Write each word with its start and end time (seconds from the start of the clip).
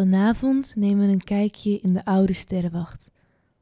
Vanavond 0.00 0.76
nemen 0.76 1.06
we 1.06 1.12
een 1.12 1.24
kijkje 1.24 1.80
in 1.80 1.92
de 1.92 2.04
oude 2.04 2.32
sterrenwacht, 2.32 3.10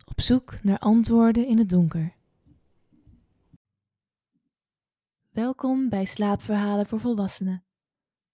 op 0.05 0.21
zoek 0.21 0.63
naar 0.63 0.79
antwoorden 0.79 1.47
in 1.47 1.59
het 1.59 1.69
donker. 1.69 2.15
Welkom 5.29 5.89
bij 5.89 6.05
Slaapverhalen 6.05 6.87
voor 6.87 7.01
Volwassenen, 7.01 7.65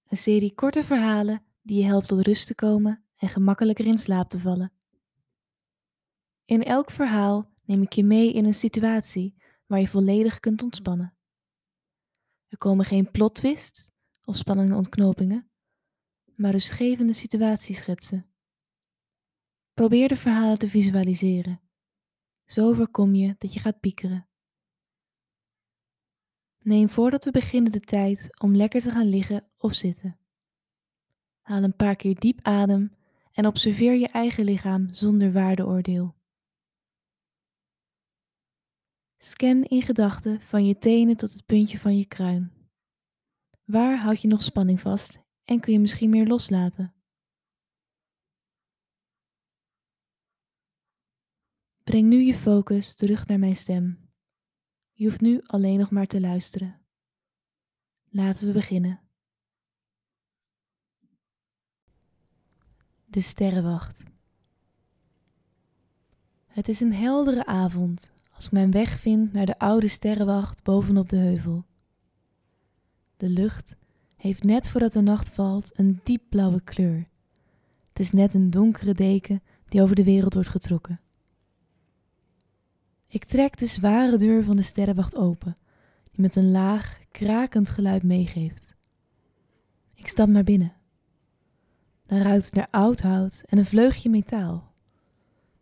een 0.09 0.17
serie 0.17 0.55
korte 0.55 0.83
verhalen 0.83 1.43
die 1.63 1.79
je 1.79 1.85
helpt 1.85 2.09
tot 2.09 2.27
rust 2.27 2.47
te 2.47 2.55
komen 2.55 3.05
en 3.17 3.29
gemakkelijker 3.29 3.87
in 3.87 3.99
slaap 3.99 4.29
te 4.29 4.39
vallen. 4.39 4.73
In 6.45 6.63
elk 6.63 6.91
verhaal 6.91 7.51
neem 7.63 7.83
ik 7.83 7.93
je 7.93 8.05
mee 8.05 8.33
in 8.33 8.45
een 8.45 8.55
situatie 8.55 9.35
waar 9.67 9.81
je 9.81 9.89
volledig 9.89 10.41
kunt 10.41 10.63
ontspannen. 10.63 11.15
Er 12.49 12.59
komen 12.59 12.85
geen 12.85 13.11
plot 13.11 13.35
twists 13.35 13.91
of 14.25 14.37
spannende 14.37 14.75
ontknopingen, 14.75 15.49
maar 16.37 16.51
rustgevende 16.51 17.13
situatieschetsen. 17.13 18.27
Probeer 19.75 20.09
de 20.09 20.17
verhalen 20.17 20.59
te 20.59 20.69
visualiseren. 20.69 21.61
Zo 22.45 22.73
voorkom 22.73 23.15
je 23.15 23.35
dat 23.39 23.53
je 23.53 23.61
gaat 23.61 23.81
piekeren. 23.81 24.29
Neem 26.59 26.89
voordat 26.89 27.25
we 27.25 27.31
beginnen 27.31 27.73
de 27.73 27.81
tijd 27.81 28.41
om 28.41 28.57
lekker 28.57 28.81
te 28.81 28.91
gaan 28.91 29.09
liggen 29.09 29.47
of 29.57 29.75
zitten. 29.75 30.19
Haal 31.41 31.63
een 31.63 31.77
paar 31.77 31.97
keer 31.97 32.19
diep 32.19 32.39
adem 32.43 32.95
en 33.33 33.47
observeer 33.47 33.95
je 33.95 34.09
eigen 34.09 34.45
lichaam 34.45 34.93
zonder 34.93 35.33
waardeoordeel. 35.33 36.15
Scan 39.19 39.63
in 39.63 39.83
gedachten 39.83 40.41
van 40.41 40.67
je 40.67 40.79
tenen 40.79 41.17
tot 41.17 41.33
het 41.33 41.47
puntje 41.47 41.79
van 41.79 41.97
je 41.97 42.07
kruin. 42.07 42.53
Waar 43.65 43.99
houd 43.99 44.23
je 44.23 44.29
nog 44.29 44.43
spanning 44.43 44.81
vast 44.81 45.24
en 45.45 45.61
kun 45.61 45.73
je 45.73 45.79
misschien 45.79 46.11
meer 46.11 46.27
loslaten? 46.27 46.95
Breng 51.85 52.09
nu 52.09 52.23
je 52.23 52.35
focus 52.35 52.95
terug 52.95 53.27
naar 53.27 53.39
mijn 53.39 53.57
stem. 53.57 54.11
Je 54.93 55.05
hoeft 55.05 55.21
nu 55.21 55.43
alleen 55.43 55.79
nog 55.79 55.91
maar 55.91 56.07
te 56.07 56.21
luisteren. 56.21 56.81
Laten 58.05 58.47
we 58.47 58.53
beginnen. 58.53 59.01
De 63.05 63.21
sterrenwacht. 63.21 64.05
Het 66.47 66.69
is 66.69 66.81
een 66.81 66.95
heldere 66.95 67.47
avond 67.47 68.13
als 68.33 68.47
ik 68.47 68.53
mijn 68.53 68.71
weg 68.71 68.99
vind 68.99 69.33
naar 69.33 69.47
de 69.47 69.59
oude 69.59 69.89
sterrenwacht 69.89 70.63
bovenop 70.63 71.09
de 71.09 71.17
heuvel. 71.17 71.67
De 73.17 73.29
lucht 73.29 73.77
heeft 74.25 74.43
net 74.43 74.69
voordat 74.69 74.93
de 74.93 75.01
nacht 75.01 75.31
valt 75.31 75.79
een 75.79 76.01
diepblauwe 76.03 76.61
kleur. 76.61 77.09
Het 77.89 77.99
is 77.99 78.13
net 78.13 78.35
een 78.35 78.51
donkere 78.51 78.95
deken 78.95 79.43
die 79.69 79.83
over 79.83 79.97
de 79.97 80.05
wereld 80.05 80.35
wordt 80.35 80.49
getrokken. 80.49 81.01
Ik 83.07 83.25
trek 83.25 83.57
de 83.57 83.67
zware 83.67 84.17
deur 84.17 84.45
van 84.45 84.57
de 84.57 84.63
sterrenwacht 84.63 85.17
open, 85.17 85.55
die 86.03 86.21
met 86.21 86.37
een 86.37 86.51
laag, 86.51 87.01
krakend 87.11 87.69
geluid 87.69 88.03
meegeeft. 88.03 88.77
Ik 89.95 90.09
stap 90.09 90.29
naar 90.29 90.45
binnen. 90.45 90.73
Dan 92.07 92.19
ruikt 92.19 92.45
het 92.45 92.55
naar 92.55 92.69
oud 92.71 93.01
hout 93.01 93.43
en 93.47 93.59
een 93.59 93.67
vleugje 93.67 94.11
metaal. 94.11 94.73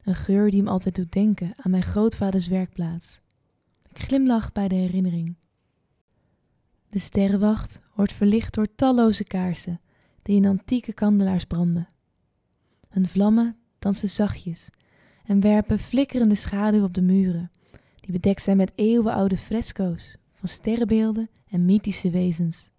Een 0.03 0.15
geur 0.15 0.51
die 0.51 0.63
me 0.63 0.71
altijd 0.71 0.95
doet 0.95 1.13
denken 1.13 1.53
aan 1.57 1.71
mijn 1.71 1.83
grootvaders 1.83 2.47
werkplaats. 2.49 3.21
Ik 3.91 3.99
glimlach 3.99 4.53
bij 4.53 4.69
de 4.69 4.75
herinnering. 4.75 5.37
De 6.93 6.99
sterrenwacht 6.99 7.81
wordt 7.95 8.13
verlicht 8.13 8.55
door 8.55 8.75
talloze 8.75 9.25
kaarsen 9.25 9.81
die 10.23 10.37
in 10.37 10.47
antieke 10.47 10.93
kandelaars 10.93 11.45
branden. 11.45 11.87
Hun 12.89 13.07
vlammen 13.07 13.57
dansen 13.79 14.09
zachtjes 14.09 14.71
en 15.25 15.41
werpen 15.41 15.79
flikkerende 15.79 16.35
schaduw 16.35 16.85
op 16.85 16.95
de 16.95 17.03
muren, 17.03 17.51
die 18.01 18.13
bedekt 18.13 18.43
zijn 18.43 18.57
met 18.57 18.73
eeuwenoude 18.75 19.37
fresco's 19.37 20.17
van 20.33 20.49
sterrenbeelden 20.49 21.31
en 21.49 21.65
mythische 21.65 22.11
wezens. 22.11 22.71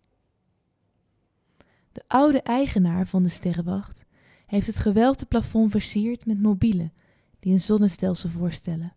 De 1.92 2.04
oude 2.08 2.42
eigenaar 2.42 3.08
van 3.08 3.24
de 3.24 3.30
sterrenwacht 3.30 4.06
heeft 4.46 4.68
het 4.68 4.78
gewelfde 4.78 5.26
plafond 5.26 5.72
versierd 5.72 6.26
met 6.26 6.42
mobielen 6.42 6.94
die 7.40 7.52
een 7.52 7.60
zonnestelsel 7.60 8.30
voorstellen, 8.30 8.94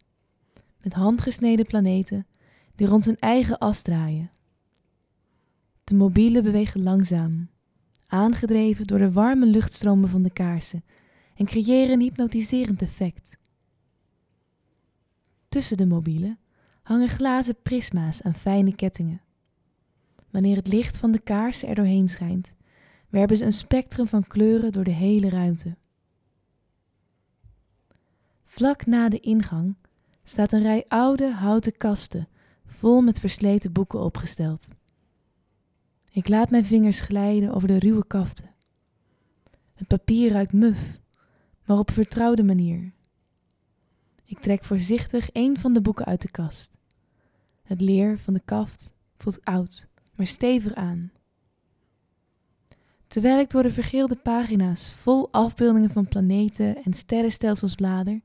met 0.83 0.93
handgesneden 0.93 1.67
planeten 1.67 2.27
die 2.75 2.87
rond 2.87 3.05
hun 3.05 3.19
eigen 3.19 3.59
as 3.59 3.83
draaien. 3.83 4.31
De 5.87 5.95
mobielen 5.95 6.43
bewegen 6.43 6.83
langzaam, 6.83 7.49
aangedreven 8.07 8.87
door 8.87 8.99
de 8.99 9.13
warme 9.13 9.47
luchtstromen 9.47 10.09
van 10.09 10.23
de 10.23 10.31
kaarsen 10.31 10.85
en 11.35 11.45
creëren 11.45 11.93
een 11.93 12.01
hypnotiserend 12.01 12.83
effect. 12.83 13.39
Tussen 15.49 15.77
de 15.77 15.87
mobielen 15.87 16.39
hangen 16.83 17.09
glazen 17.09 17.63
prisma's 17.63 18.23
aan 18.23 18.35
fijne 18.35 18.75
kettingen. 18.75 19.21
Wanneer 20.31 20.57
het 20.57 20.67
licht 20.69 20.99
van 20.99 21.13
de 21.13 21.19
kaarsen 21.19 21.69
er 21.69 21.75
doorheen 21.75 22.09
schijnt, 22.09 22.55
werpen 23.09 23.37
ze 23.37 23.45
een 23.45 23.53
spectrum 23.53 24.07
van 24.07 24.27
kleuren 24.27 24.73
door 24.73 24.85
de 24.85 24.91
hele 24.91 25.29
ruimte. 25.29 25.77
Vlak 28.45 28.87
na 28.87 29.09
de 29.09 29.21
ingang 29.21 29.77
staat 30.25 30.53
een 30.53 30.63
rij 30.63 30.85
oude 30.89 31.33
houten 31.33 31.77
kasten 31.77 32.29
vol 32.65 33.01
met 33.01 33.21
versleten 33.21 33.73
boeken 33.73 34.01
opgesteld. 34.01 34.69
Ik 36.17 36.29
laat 36.29 36.51
mijn 36.51 36.65
vingers 36.65 37.01
glijden 37.01 37.55
over 37.55 37.69
de 37.69 37.79
ruwe 37.79 38.07
kaften. 38.07 38.55
Het 39.75 39.87
papier 39.87 40.31
ruikt 40.31 40.53
muf, 40.53 41.01
maar 41.65 41.79
op 41.79 41.89
een 41.89 41.95
vertrouwde 41.95 42.43
manier. 42.43 42.93
Ik 44.25 44.39
trek 44.39 44.65
voorzichtig 44.65 45.29
een 45.33 45.59
van 45.59 45.73
de 45.73 45.81
boeken 45.81 46.05
uit 46.05 46.23
de 46.23 46.31
kast. 46.31 46.77
Het 47.63 47.81
leer 47.81 48.19
van 48.19 48.35
de 48.35 48.43
kaft 48.45 48.95
voelt 49.17 49.45
oud, 49.45 49.89
maar 50.15 50.27
stevig 50.27 50.75
aan. 50.75 51.13
Terwijl 53.07 53.39
ik 53.39 53.51
door 53.51 53.63
de 53.63 53.71
vergeelde 53.71 54.17
pagina's 54.17 54.93
vol 54.93 55.29
afbeeldingen 55.33 55.91
van 55.91 56.09
planeten 56.09 56.83
en 56.85 56.93
sterrenstelsels 56.93 57.75
blader, 57.75 58.21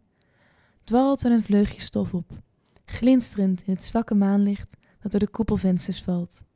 dwalt 0.84 1.24
er 1.24 1.32
een 1.32 1.44
vleugje 1.44 1.82
stof 1.82 2.14
op, 2.14 2.42
glinsterend 2.86 3.64
in 3.66 3.74
het 3.74 3.84
zwakke 3.84 4.16
maanlicht 4.16 4.78
dat 5.00 5.12
door 5.12 5.20
de 5.20 5.30
koepelvensters 5.30 6.02
valt. 6.02 6.50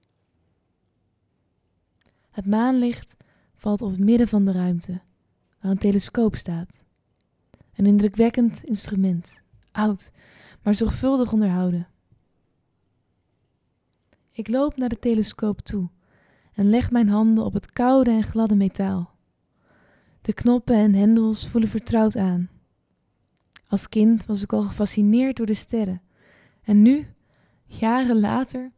Het 2.35 2.46
maanlicht 2.46 3.16
valt 3.56 3.81
op 3.81 3.91
het 3.91 4.00
midden 4.00 4.28
van 4.28 4.46
de 4.46 4.51
ruimte, 4.51 5.01
waar 5.62 5.72
een 5.72 5.78
telescoop 5.78 6.35
staat. 6.35 6.79
Een 7.75 7.85
indrukwekkend 7.85 8.63
instrument, 8.63 9.41
oud, 9.72 10.12
maar 10.62 10.75
zorgvuldig 10.75 11.31
onderhouden. 11.31 11.88
Ik 14.31 14.47
loop 14.47 14.78
naar 14.78 14.90
de 14.90 15.00
telescoop 15.00 15.59
toe 15.59 15.90
en 16.53 16.69
leg 16.69 16.91
mijn 16.91 17.09
handen 17.09 17.46
op 17.46 17.53
het 17.53 17.72
koude 17.72 18.09
en 18.09 18.23
gladde 18.23 18.56
metaal. 18.56 19.16
De 20.22 20.34
knoppen 20.34 20.75
en 20.75 20.94
hendels 20.94 21.47
voelen 21.47 21.69
vertrouwd 21.69 22.16
aan. 22.16 22.50
Als 23.67 23.90
kind 23.90 24.25
was 24.25 24.44
ik 24.44 24.53
al 24.53 24.62
gefascineerd 24.62 25.38
door 25.38 25.46
de 25.46 25.53
sterren. 25.53 26.02
En 26.63 26.81
nu, 26.81 27.07
jaren 27.66 28.19
later, 28.19 28.72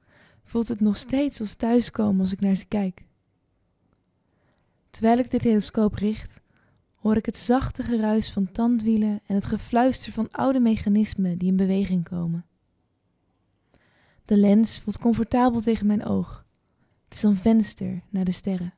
voelt 0.44 0.68
het 0.68 0.80
nog 0.80 0.98
steeds 0.98 1.40
als 1.40 1.56
thuiskomen 1.56 2.22
als 2.22 2.32
ik 2.32 2.40
naar 2.40 2.56
ze 2.56 2.66
kijk. 2.66 3.06
Terwijl 4.98 5.18
ik 5.18 5.32
de 5.32 5.40
telescoop 5.40 5.94
richt, 5.94 6.42
hoor 7.00 7.16
ik 7.16 7.26
het 7.26 7.38
zachte 7.38 7.84
geruis 7.84 8.32
van 8.32 8.52
tandwielen 8.52 9.22
en 9.26 9.36
het 9.36 9.46
gefluister 9.46 10.12
van 10.12 10.32
oude 10.32 10.60
mechanismen 10.60 11.38
die 11.38 11.48
in 11.48 11.56
beweging 11.56 12.04
komen. 12.04 12.46
De 14.26 14.38
lens 14.38 14.80
voelt 14.80 14.98
comfortabel 14.98 15.62
tegen 15.62 15.88
mijn 15.88 16.06
oog. 16.06 16.46
Het 17.04 17.18
is 17.18 17.24
een 17.24 17.36
venster 17.36 18.02
naar 18.10 18.26
de 18.26 18.32
sterren. 18.32 18.74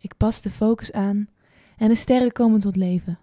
Ik 0.00 0.16
pas 0.16 0.42
de 0.42 0.50
focus 0.50 0.92
aan 0.92 1.28
en 1.76 1.88
de 1.88 1.94
sterren 1.94 2.32
komen 2.32 2.60
tot 2.60 2.76
leven. 2.76 3.18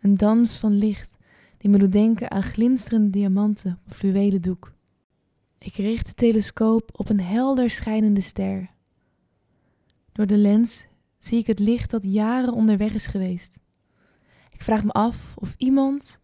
Een 0.00 0.16
dans 0.16 0.58
van 0.58 0.72
licht 0.72 1.16
die 1.58 1.70
me 1.70 1.78
doet 1.78 1.92
denken 1.92 2.30
aan 2.30 2.42
glinsterende 2.42 3.10
diamanten 3.10 3.80
op 3.86 3.92
fluwelen 3.94 4.42
doek. 4.42 4.72
Ik 5.58 5.74
richt 5.74 6.06
de 6.06 6.14
telescoop 6.14 6.90
op 6.92 7.08
een 7.08 7.20
helder 7.20 7.70
schijnende 7.70 8.20
ster. 8.20 8.74
Door 10.16 10.26
de 10.26 10.36
lens 10.36 10.86
zie 11.18 11.38
ik 11.38 11.46
het 11.46 11.58
licht 11.58 11.90
dat 11.90 12.04
jaren 12.04 12.52
onderweg 12.52 12.94
is 12.94 13.06
geweest. 13.06 13.58
Ik 14.50 14.62
vraag 14.62 14.84
me 14.84 14.92
af 14.92 15.34
of 15.34 15.54
iemand 15.56 16.18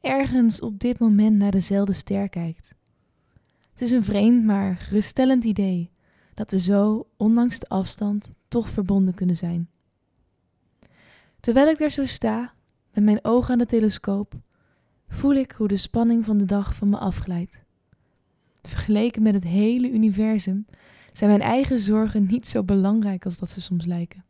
ergens 0.00 0.60
op 0.60 0.78
dit 0.78 0.98
moment 0.98 1.36
naar 1.36 1.50
dezelfde 1.50 1.92
ster 1.92 2.28
kijkt. 2.28 2.74
Het 3.70 3.80
is 3.80 3.90
een 3.90 4.04
vreemd 4.04 4.44
maar 4.44 4.76
geruststellend 4.76 5.44
idee 5.44 5.90
dat 6.34 6.50
we 6.50 6.58
zo, 6.58 7.08
ondanks 7.16 7.58
de 7.58 7.68
afstand, 7.68 8.30
toch 8.48 8.68
verbonden 8.70 9.14
kunnen 9.14 9.36
zijn. 9.36 9.68
Terwijl 11.40 11.68
ik 11.68 11.78
daar 11.78 11.90
zo 11.90 12.04
sta, 12.04 12.54
met 12.92 13.04
mijn 13.04 13.24
ogen 13.24 13.52
aan 13.52 13.58
de 13.58 13.66
telescoop, 13.66 14.34
voel 15.08 15.34
ik 15.34 15.52
hoe 15.52 15.68
de 15.68 15.76
spanning 15.76 16.24
van 16.24 16.38
de 16.38 16.44
dag 16.44 16.74
van 16.74 16.88
me 16.88 16.98
afglijdt. 16.98 17.62
Vergeleken 18.62 19.22
met 19.22 19.34
het 19.34 19.44
hele 19.44 19.90
universum 19.90 20.66
zijn 21.16 21.30
mijn 21.30 21.42
eigen 21.42 21.78
zorgen 21.78 22.26
niet 22.26 22.46
zo 22.46 22.62
belangrijk 22.62 23.24
als 23.24 23.38
dat 23.38 23.50
ze 23.50 23.60
soms 23.60 23.84
lijken. 23.84 24.24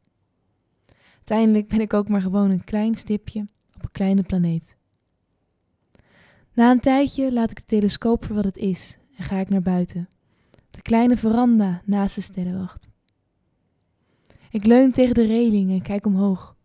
Uiteindelijk 1.17 1.69
ben 1.69 1.81
ik 1.81 1.93
ook 1.93 2.09
maar 2.09 2.21
gewoon 2.21 2.50
een 2.50 2.65
klein 2.65 2.94
stipje 2.94 3.47
op 3.75 3.83
een 3.83 3.91
kleine 3.93 4.23
planeet. 4.23 4.77
Na 6.53 6.71
een 6.71 6.81
tijdje 6.81 7.33
laat 7.33 7.50
ik 7.50 7.56
de 7.56 7.65
telescoop 7.65 8.25
voor 8.25 8.35
wat 8.35 8.44
het 8.44 8.56
is 8.56 8.99
en 9.17 9.25
ga 9.25 9.37
ik 9.37 9.49
naar 9.49 9.62
buiten, 9.62 10.09
de 10.71 10.83
kleine 10.83 11.17
veranda 11.17 11.83
naast 11.85 12.15
de 12.15 12.21
sterrenwacht. 12.21 12.88
Ik 14.50 14.65
leun 14.65 14.93
tegen 14.93 15.15
de 15.15 15.27
reling 15.27 15.71
en 15.71 15.83
kijk 15.83 16.06
omhoog. 16.06 16.56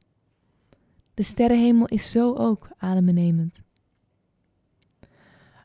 De 1.14 1.24
sterrenhemel 1.24 1.86
is 1.86 2.12
zo 2.12 2.34
ook 2.36 2.70
adembenemend. 2.78 3.62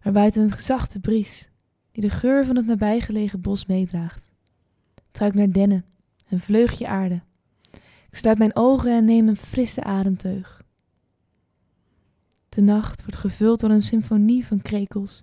Er 0.03 0.13
waait 0.13 0.37
een 0.37 0.59
zachte 0.59 1.01
bries 1.01 1.51
die 1.93 2.03
de 2.03 2.11
geur 2.11 2.45
van 2.45 2.57
het 2.57 2.67
nabijgelegen 2.67 3.41
bos 3.41 3.67
meedraagt. 3.67 4.35
Het 5.17 5.25
ruikt 5.25 5.41
naar 5.41 5.53
dennen, 5.53 5.85
een 6.29 6.41
vleugje 6.41 6.87
aarde. 6.87 7.23
Ik 8.11 8.17
sluit 8.17 8.39
mijn 8.39 8.57
ogen 8.57 8.91
en 8.91 9.05
neem 9.05 9.29
een 9.29 9.37
frisse 9.37 9.85
ademteug. 9.85 10.63
De 12.49 12.61
nacht 12.61 13.01
wordt 13.01 13.17
gevuld 13.17 13.61
door 13.61 13.71
een 13.71 13.83
symfonie 13.83 14.47
van 14.47 14.63
krekels, 14.63 15.23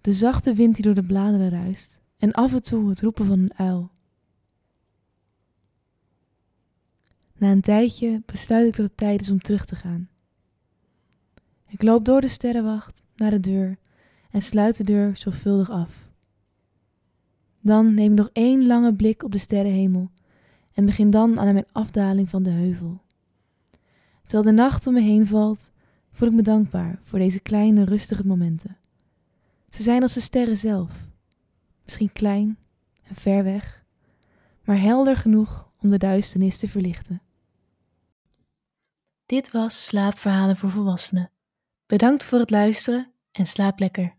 de 0.00 0.12
zachte 0.12 0.54
wind 0.54 0.74
die 0.74 0.84
door 0.84 0.94
de 0.94 1.02
bladeren 1.02 1.50
ruist 1.50 2.00
en 2.18 2.32
af 2.32 2.52
en 2.52 2.62
toe 2.62 2.88
het 2.88 3.00
roepen 3.00 3.26
van 3.26 3.38
een 3.38 3.54
uil. 3.56 3.90
Na 7.34 7.50
een 7.50 7.60
tijdje 7.60 8.22
besluit 8.26 8.66
ik 8.66 8.76
dat 8.76 8.86
het 8.86 8.96
tijd 8.96 9.20
is 9.20 9.30
om 9.30 9.40
terug 9.40 9.64
te 9.64 9.76
gaan. 9.76 10.08
Ik 11.66 11.82
loop 11.82 12.04
door 12.04 12.20
de 12.20 12.28
sterrenwacht 12.28 13.02
naar 13.16 13.30
de 13.30 13.40
deur 13.40 13.78
en 14.30 14.42
sluit 14.42 14.76
de 14.76 14.84
deur 14.84 15.16
zorgvuldig 15.16 15.70
af. 15.70 16.11
Dan 17.62 17.94
neem 17.94 18.12
ik 18.12 18.18
nog 18.18 18.30
één 18.32 18.66
lange 18.66 18.94
blik 18.94 19.22
op 19.22 19.32
de 19.32 19.38
sterrenhemel 19.38 20.10
en 20.72 20.84
begin 20.84 21.10
dan 21.10 21.38
aan 21.38 21.52
mijn 21.52 21.66
afdaling 21.72 22.28
van 22.28 22.42
de 22.42 22.50
heuvel. 22.50 23.00
Terwijl 24.22 24.42
de 24.44 24.62
nacht 24.62 24.86
om 24.86 24.94
me 24.94 25.00
heen 25.00 25.26
valt, 25.26 25.70
voel 26.10 26.28
ik 26.28 26.34
me 26.34 26.42
dankbaar 26.42 27.00
voor 27.02 27.18
deze 27.18 27.40
kleine 27.40 27.84
rustige 27.84 28.26
momenten. 28.26 28.76
Ze 29.68 29.82
zijn 29.82 30.02
als 30.02 30.14
de 30.14 30.20
sterren 30.20 30.56
zelf, 30.56 31.08
misschien 31.84 32.12
klein 32.12 32.58
en 33.02 33.14
ver 33.14 33.44
weg, 33.44 33.84
maar 34.64 34.80
helder 34.80 35.16
genoeg 35.16 35.70
om 35.80 35.90
de 35.90 35.98
duisternis 35.98 36.58
te 36.58 36.68
verlichten. 36.68 37.22
Dit 39.26 39.50
was 39.50 39.86
Slaapverhalen 39.86 40.56
voor 40.56 40.70
Volwassenen. 40.70 41.30
Bedankt 41.86 42.24
voor 42.24 42.38
het 42.38 42.50
luisteren 42.50 43.12
en 43.30 43.46
slaap 43.46 43.78
lekker. 43.78 44.14